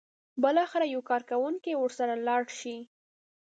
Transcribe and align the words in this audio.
بالاخره 0.43 0.85
یو 0.93 1.01
کارکوونکی 1.09 1.71
ورسره 1.77 2.13
لاړ 2.27 2.43
شي. 2.59 2.77